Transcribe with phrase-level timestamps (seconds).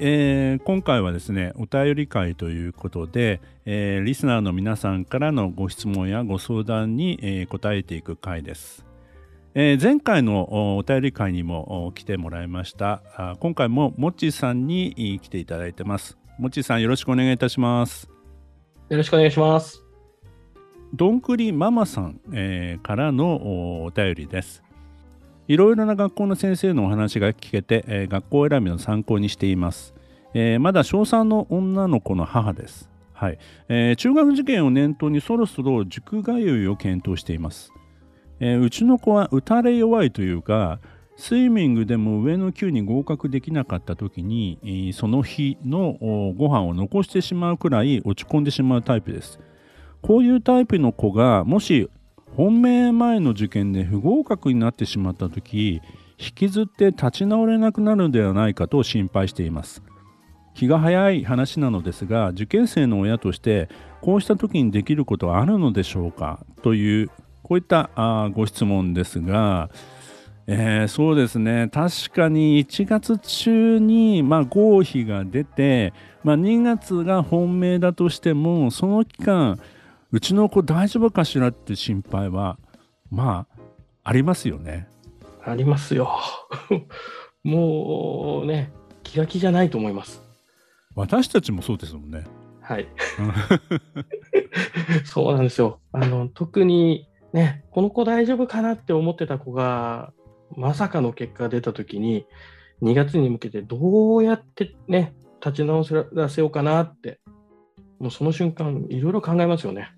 [0.00, 8.84] えー、今回はですねお便り会ということで、えー、リスナーの皆さんからのご質問やご相談に、えー、答えていく回です、
[9.54, 13.02] えー、前回のお便り会にも来てもらいました。
[13.16, 16.16] あ今回ももっちさんに来ていただいてます。
[16.38, 18.08] もっちさんよろしくお願いいたします。
[18.88, 19.84] よろしくお願いします。
[20.94, 24.62] どんくりママさん、えー、からのお便りです
[25.48, 29.94] いろいろな学校の先生のお話が聞けて、えー、学校選びの参考にしています。
[30.34, 32.90] えー、まだ小3の女の子の母です。
[33.14, 33.38] はい
[33.68, 37.72] えー、中学受験を念頭にそろそろ塾通いを検討しています。
[38.40, 40.80] えー、うちの子は打たれ弱いというか、
[41.16, 45.96] スイミングでも上の級に合格できなかった時に、その日の
[46.36, 49.40] ご飯を残してしまうくらい落ち込んでしまうタイプです。
[50.00, 51.90] こういうタイプの子がもし
[52.36, 55.80] 本命前の受験で不合格になってしまった時
[56.18, 59.82] 引きずって立ち直れなくなるのではないかと心配しています。
[60.54, 63.68] 気が早い話なのですが受験生の親として
[64.00, 66.40] こうした時にできることはあるのでしょうか？
[66.62, 67.10] という
[67.44, 69.70] こういったあご質問ですが、
[70.48, 71.68] えー、そうですね。
[71.72, 75.92] 確かに1月中に、まあ、合否が出て、
[76.24, 79.60] まあ、2月が本命だとしてもその期間
[80.10, 82.58] うちの子大丈夫かしらって心配は
[83.10, 83.60] まあ
[84.04, 84.88] ありますよね。
[85.44, 86.10] ありますよ。
[87.44, 90.22] もうね気が気じゃないと思います。
[90.94, 92.24] 私たちもそうですもんね。
[92.60, 92.88] はい。
[95.04, 95.80] そうなんですよ。
[95.92, 100.14] あの特にねこの子大丈夫かなって思ってた子が
[100.56, 102.24] まさかの結果が出た時に
[102.82, 105.14] 2月に向けてどうやってね
[105.44, 107.20] 立ち直らせようかなって
[107.98, 109.97] もうその瞬間いろいろ考えますよね。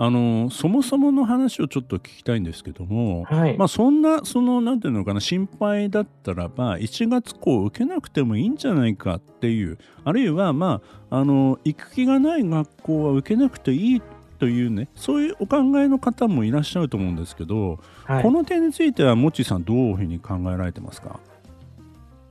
[0.00, 14.02] あのそもそもの話をちょっと聞きたいんですけども、はい、まあ、そんなそのなんていうのかな心配だったらば1月校受けなくてもいいんじゃないかっていうあるいはまああの行く気がない学校は受けなくていい
[14.38, 21.18] というねそういうお考えの方もいらっしゃると思うんですけど、はい、この点についてはもちさんどういうふうに考えられてますか？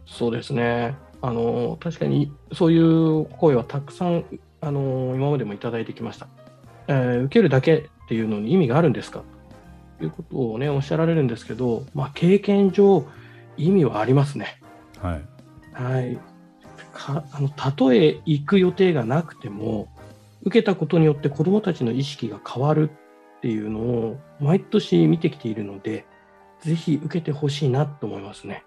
[0.06, 0.96] そうですね。
[1.22, 4.24] あの確かにそういう声はたくさん
[4.62, 6.28] あの今までもいただいてきました。
[6.88, 9.24] えー、受けるだけっていうのに意味があるんですか？
[9.98, 13.06] ということをね、おっしゃられるんですけど、まあ、経験上、
[13.58, 14.62] 意味はありますね。
[15.00, 15.24] はい。
[15.74, 16.20] はい。
[16.94, 19.88] かあのたとえ行く予定がなくても、
[20.44, 22.90] 受けたことによって子どもたちの意識が変わる
[23.38, 26.06] っていうのを毎年見てきているので、
[26.62, 28.64] ぜひ受けてほしいなと思いますね。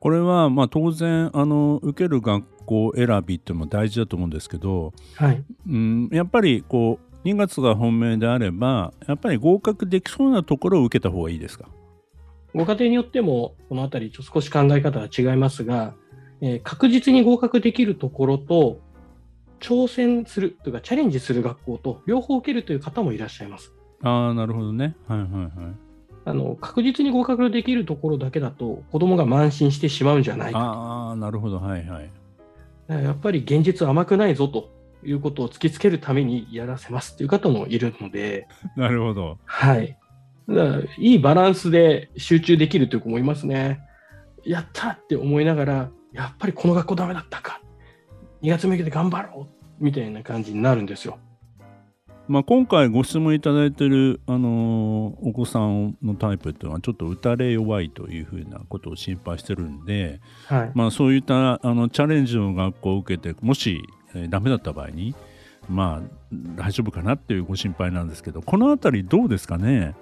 [0.00, 11.68] これはまあ当然あの受ける学校選びっていうのも大事だと思うんですけど、はいうん、やっぱりこう2月が本命であれば、やっぱり合格できそうなところを受けた方がいいですか？
[12.54, 15.94] ご家庭によっても、このあたり、少し考え方は違いますが、
[16.40, 18.78] えー、確実に合格できるところと、
[19.60, 23.72] 挑戦するというか、チャレンジする学校と、両方受けるという方もいらっしゃいます。
[24.02, 24.94] ああ、なるほどね。
[25.08, 25.50] はいはいはい。
[26.26, 32.10] あの確実に合格できるところだけだと、子供が慢心してしまうんじゃないかああ、なるほど、はいはい。
[32.88, 34.70] やっぱり現実甘くないぞと
[35.04, 38.48] いうことを突きつけるためにやらせますっていう方もいるので。
[38.76, 39.38] なるほど。
[39.44, 39.96] はい。
[40.48, 43.80] だからいいバランスで集中できるという子もいますね。
[44.44, 47.60] やったって思いながら、やっぱりこの学校ダメだったか。
[48.42, 49.48] 2月向けて頑張ろ
[49.80, 51.18] うみたいな感じになるんですよ。
[52.26, 63.82] まあ、今回ご質問いただいている、あのー、お子さんのタイプっていうのはちょっと打たれ弱いというふうなことを心配してるんで、はいまあ、そういったあのチャレンジの学校を受けてもし
[64.14, 65.14] えー、ダメだった場合に
[65.68, 66.08] まあ
[66.56, 69.94] 大丈夫かなっていうご心配なんですけどこの辺りどうですかね？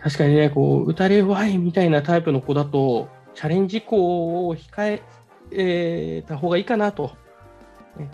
[0.00, 5.00] 確かにねこう打たれ弱いみたいなタイプの子だとチャレンジ校を控
[5.50, 7.12] えた方がいいかなと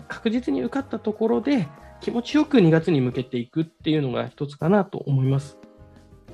[0.07, 1.67] 確実に受かったところで
[2.01, 5.57] 気持ちよく2月に向けていくっていうのが一つかなと思います。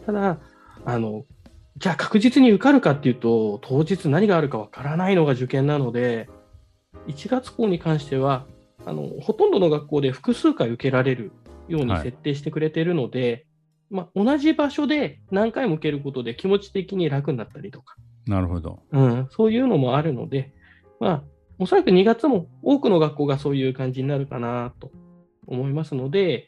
[0.05, 0.39] ただ
[0.85, 1.25] あの
[1.77, 6.29] じゃあ確実に受かるかっていうと当日何があるかわからないのが受験なので
[7.07, 8.45] 1月校に関しては
[8.85, 11.31] あのほとんどの学校で複数回受けられる
[11.67, 13.45] ように設定してくれているので、はい、
[13.89, 17.95] まあ、同じ場所で何回も受けることで気持ち的に楽になったりとか、
[18.25, 20.51] なるほど、うん、そういうのもあるので、
[20.99, 21.23] まあ、
[21.59, 24.91] おそらく2月も多くの学校がそういう感じになるかなと
[25.47, 26.47] 思いますので、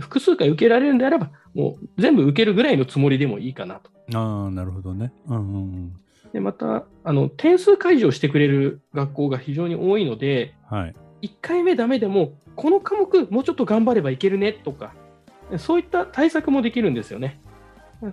[0.00, 3.90] 複数回受けられるんであれば、もう全部受けるぐらいのつもりでもいいかなと。
[4.14, 5.12] ああ、なるほどね。
[5.26, 5.96] うんうんうん。
[6.32, 10.94] で、また、あの、点数解除してくれる学校が非常に多いので、はい。
[11.22, 14.94] 1回目ダメでも、この科目もうちょっと頑張ればいけるねとか、
[15.58, 17.40] そういった対策もできるんですよね。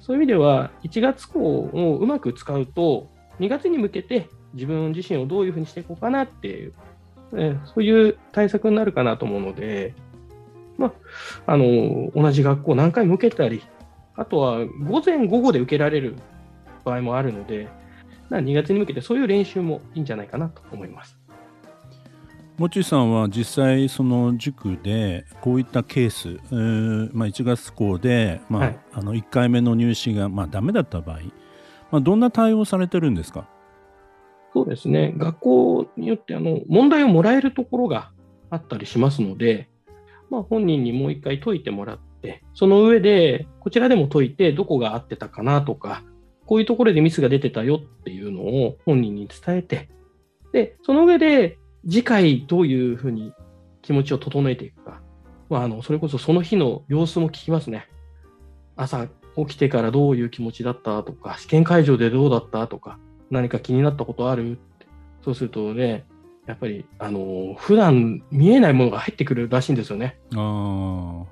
[0.01, 3.09] そういう意味では、1月校をうまく使うと、
[3.39, 6.73] 2月に向けて自分自身をどういうふうにしていこうかなっていう、
[7.65, 9.93] そういう対策になるかなと思うので、
[10.77, 10.87] ま
[11.45, 13.61] あ、あの、同じ学校何回も受けたり、
[14.15, 16.15] あとは午前午後で受けられる
[16.83, 17.67] 場合もあるので、
[18.29, 21.19] 2月に向けてそういう練習もいいんじゃないかなと思います。
[22.57, 28.79] もちさんは実際その塾でこういったケース、えーまあ、1月校で、まあはい。
[28.93, 31.19] あの1回目の入試がまあダメだった場合、
[31.91, 33.49] まあ、どんな対応されてるんですか？
[34.53, 38.11] そうですね、学校によってあの問題をもらえるところが
[38.49, 39.69] あったりしますので、
[40.29, 46.03] まあ、本人にもう一回解いてもらって、その上で、こちらでも解いて、どこが合ってたかなとか、
[46.45, 49.89] こういうところでミスが出てたよっていうのを本人に伝えて、
[50.53, 53.33] で、その上で、次回どういうふうに
[53.81, 55.01] 気持ちを整えていくか、
[55.49, 57.87] まあ、あのそれこそその日の様子も聞きますね。
[58.75, 62.99] 朝起きてからどういう気持ちだったとか、試験会場でどうだったとか、
[63.29, 64.57] 何か気になったことある？
[65.23, 66.05] そうするとね、
[66.45, 70.19] やっぱり、あの、普段見えないものが入ってくるらしいんですよね。
[70.35, 70.39] あ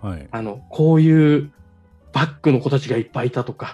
[0.02, 0.28] あはい。
[0.32, 1.52] あの、こういう
[2.12, 3.74] バッグの子たちがいっぱいいたとか、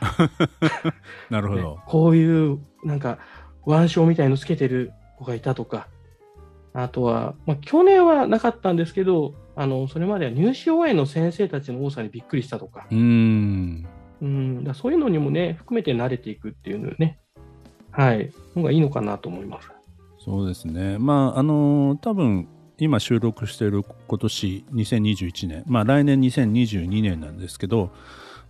[0.61, 0.91] ね
[1.29, 3.19] なるほど、こういうなんか
[3.65, 5.87] 腕章みたいのつけてる子がいたとか、
[6.73, 13.87] あとは、まあ、去年はなかったんですけど、あの、それまでは入試応援の先生たちの多さにびっくりしたとか、うーん。
[14.21, 17.19] うん、だそういうのにもね、含めて慣れていくっていうのね、
[17.91, 19.69] はい、のがいいのかなと思います。
[20.23, 20.97] そうですね。
[20.99, 25.63] まああの多分今収録している今年2021年。
[25.67, 27.91] まあ来年2022年なんですけど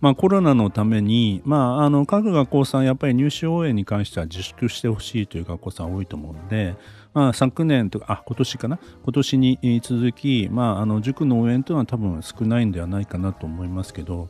[0.00, 6.74] まあ、コロナのために、まあ、あの各学校さんやっぱり入試応援に関しては自粛してほしいという学校さん多いと思うので、
[7.12, 8.78] まあ、昨年とかあ今年かな？
[9.02, 14.28] 今年に続き、まあ、あの塾の応援というのは多分少ないんではないかなと思いますけど、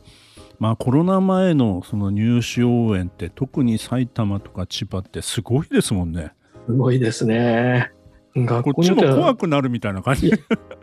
[0.59, 6.33] まあ、コロナ前のその入試応援って特に埼玉とか千葉ってすごいですもんね。
[6.67, 7.91] すごいですね。
[8.35, 10.31] 学校こっちも怖はくなるみたいな感じ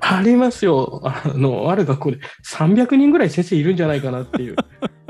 [0.00, 1.00] ありますよ。
[1.04, 4.56] あの、ある学校で300人ぐらい先生いるんじゃないかなっていう。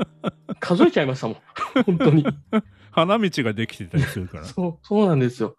[0.59, 1.37] 数えちゃいましたもん。
[1.85, 2.25] 本当に。
[2.91, 4.45] 花道ができてたりするから。
[4.45, 5.55] そう、そうなんですよ。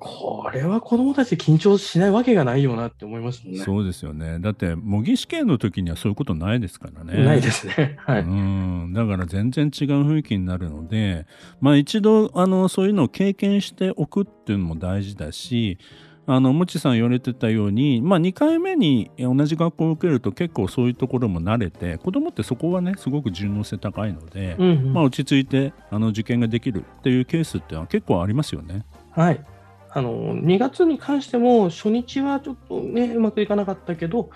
[0.00, 3.60] これは子供たち緊張しないわけがないよなって思いますもんね。
[3.60, 4.38] そうですよね。
[4.40, 7.22] だって模擬試験の時にはそういうことないですからね。
[7.22, 7.98] ないですね。
[8.00, 8.22] はい。
[8.22, 9.70] うん、だから全然違う
[10.08, 11.26] 雰囲気になるので、
[11.60, 15.78] まあ、一度あのそういうのを経験しておくっていうのも大事だし
[16.26, 28.84] あのもちさん言われてたように、まあ、2回目に同じ学校を受けると結構そういうところも慣れて子供ってそこはねすごく順応性高いので、うんうんまあ、落ち着いてあの受験ができるっていうケースってのは結構ありますよね。
[29.10, 29.44] はい。
[29.92, 34.30] あの、2月に関しても、初日はちょっとね、うまくいかなかったけど、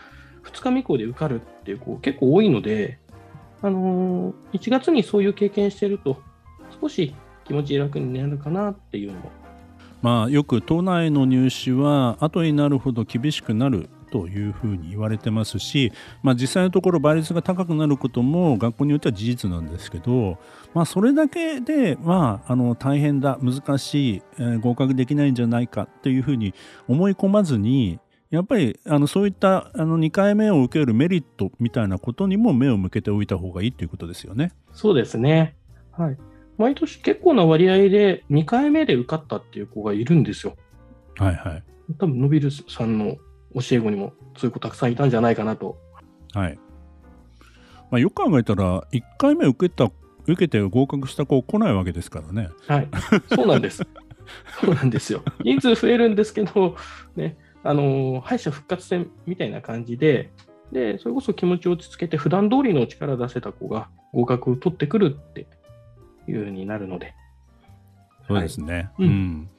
[0.45, 2.99] 2日目以降で受かるっていう子結構多いので、
[3.63, 6.21] あのー、1月にそういう経験してると、
[6.81, 9.31] 少し気持ち楽になるかなっていうのも。
[10.03, 15.93] まあ、よく都内の入試は後になるほど厳しくなるというふうに言われてますし、
[16.23, 20.39] まあ、実際のところ倍率が高くなることも学校によっては事実なんですけど、
[20.73, 26.55] まあ、それだけで、まあ、あの大変だ難しい、えー合格できないんじゃないかというふうに
[26.87, 27.99] 思い込まずに
[28.31, 34.53] やっぱりあのそういったあの2回目を受けるメリットみたいなことにも目を向けておいた方がいいということですよね。
[34.73, 35.57] そうですね。
[35.91, 36.17] はい。
[36.57, 40.55] 毎年結構な割合で2回目で受かったっていう子がいるんですよ。
[41.17, 41.63] はいはい
[41.99, 43.17] 多分、ノビルさんの
[43.55, 45.79] 教え子にもそういう子たくさんいたんじゃないかなと。
[46.33, 46.59] はい
[47.91, 49.91] まあ、よく考えたら1回目受けた
[50.27, 52.49] 受けて合格した子来ないわけですからね。
[52.67, 52.89] はい。
[53.35, 53.87] そうなんです。
[54.61, 55.23] そうなんですよ。
[55.45, 56.77] 人数増えるんですけど、
[57.15, 60.33] ね、あのー敗者復活戦みたいな感じで、
[60.73, 65.47] で、それこそ気持ちを落ち着けて、普段通りの力出せた子が合格を取ってくるって
[66.27, 67.15] いう風になるので、
[68.27, 68.91] そうですね。
[68.99, 69.51] うんうん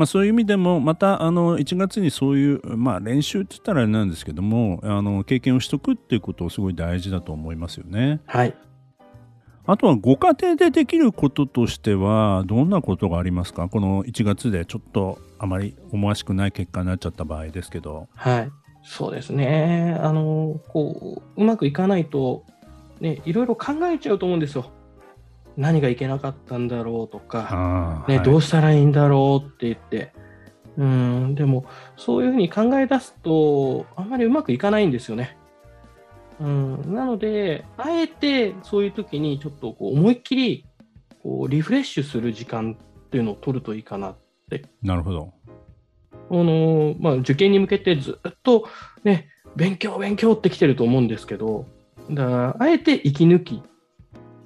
[0.00, 8.22] まあ、そういう意味でもまたあの1月にそういう、まあ、練習って言ったらあれなんですけどもあの経験をしとくっていうことをすごい大事だと思いますよね。
[8.24, 8.54] はい。
[9.66, 13.68] あとはご家庭でできることとしてはどんなことがありますか？
[13.68, 18.08] この1月でちょっとあまり思わしくない結果になっちゃった場合ですけど。
[18.14, 18.50] はい。
[18.82, 19.98] そうですね。
[20.00, 22.46] あのーこう、うまくいかないと、
[23.00, 24.70] ね、いろいろ考えちゃうと思うんですよ。
[25.60, 30.12] 何がいけなかったんだろうとか、ねはいどうしたらいいんだろうって言って、
[30.78, 31.66] うん、でも、
[31.98, 35.36] そういうふうに考え出すと、あんまりうまくいかないんですよね。
[36.40, 40.64] うん、なので、あえてそういう時にちょっとこう思いっきり
[41.22, 44.16] こうリフレッシュする時間っていうのを取るといいかな。
[44.82, 45.32] なるほど。
[46.30, 48.66] あのまあ、受験に向けてずっと、
[49.04, 51.66] ね、勉強、勉強ってきてると思うんですけど、
[52.10, 53.62] だからあえて息抜き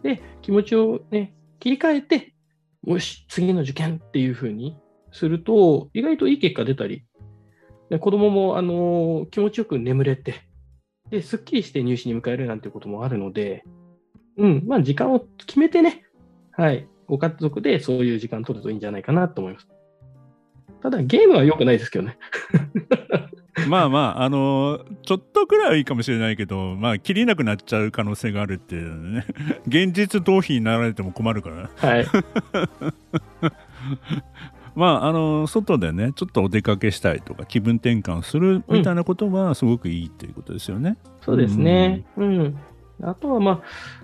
[0.04, 2.34] で気持ちを、ね、切り替えて、
[2.86, 4.76] よし、次の受験っていうふうに
[5.10, 7.04] すると、意外といい結果出たり、
[7.90, 10.34] で子供も、あの気持ちよく眠れて
[11.10, 13.64] で、すっきりして入試に迎えるなんてこともあるので、
[14.36, 16.04] うん、まあ、時間を決めてね、
[16.52, 19.68] はい、ご家族でそういう時間取るといいんじゃないかなと思います。
[20.82, 22.18] ただ、ゲームは良くないですけどね。
[23.68, 29.26] まあまあ、あのーちょっとくらいはいいかもしれないけど、まあ、切りなくなっちゃう可能性があるっていうのね。
[29.68, 31.70] 現実逃避になられても困るから。
[31.76, 32.06] はい。
[34.74, 40.96] まあ、あのー外でね、ちょっとお出かけしたいとか、気分転換するみたいなことはすごくいいっていうことですよね。
[41.20, 42.04] そうですね。
[42.16, 42.56] うん。
[43.02, 43.60] あとは、まあ、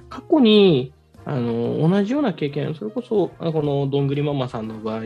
[0.08, 0.92] 過去に、
[1.24, 5.02] あの、同じような経験、それこそ、あこのどんぐりママさんの場合、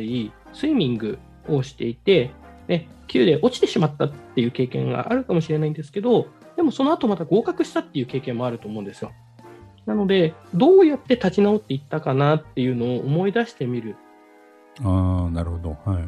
[0.52, 1.18] スイミング
[1.48, 2.32] をしていて、
[2.68, 9.12] ね、級で落ちてしまったっていう経験があるかもしれないんですけど、でもその後また合格したっていう経験もあると思うんですよ。
[9.86, 13.96] なので、どうやって立ち直っていったかなっていうのを思い出してみる。
[14.82, 15.70] ああ、なるほど。
[15.84, 16.02] はい。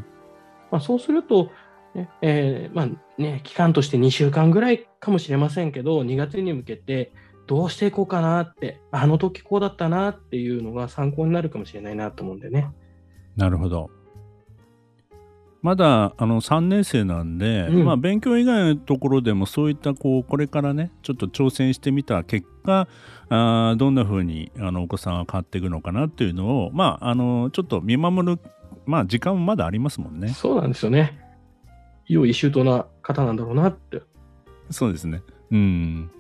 [0.70, 1.50] まあ、そうすると、
[1.94, 2.88] ねえーまあ
[3.20, 7.12] ね、期間として2週間ぐらいかもしれませんけど、2月に向けて
[7.46, 12.70] どうしていこうかなって、あの時こうだったなっていうのが参考になるかもしれないなと思うんでね。
[13.36, 13.90] なるほど。
[15.62, 22.88] まだあの3年生なんで、うんまあ、勉強以外のところでもそういったこうこれからねちょっと挑戦してみた結果
[23.28, 28.40] あーどんな風にあのお子さんは変わっていくのかなっていうのを、まあ、あのちょっと見守る、
[28.84, 30.28] まあ、時間もまだありますもんね。
[30.28, 31.18] そうなんですよね。
[32.06, 34.02] 用意周到な方なんだろうなって。
[34.70, 35.22] そうですね。
[35.50, 36.10] うん。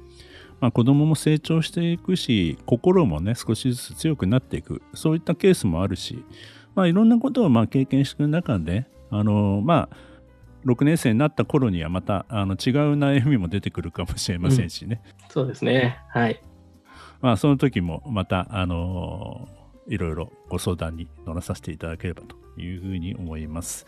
[0.60, 6.24] まあ、子供も成長していくし、心もね、少しずつ強くなっていく、そういったケースもあるし、
[6.74, 9.96] まあ、いろんなことをまあ経験していく中で、あのまあ、
[10.66, 15.00] 6年生になった頃にはまたあの違う悩みも出てくるかもしれませんしね。
[15.30, 15.98] そうですね。
[16.08, 16.42] はい。
[17.20, 19.48] まあ、その時もまた、あの
[19.88, 23.86] いろいろご相談に乗らさせていただければというふうに思います。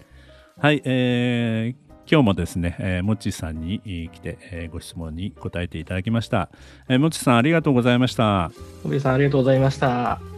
[0.59, 6.49] はい、えー今日もですね、えーもっちさんにえー来て、えーご質問に答えていただきました。
[6.89, 8.51] えーもっちさんありがとうございました。
[8.83, 10.38] 小栗さん、ありがとうございました。